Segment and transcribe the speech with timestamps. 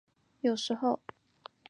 [0.39, 0.99] 有时候。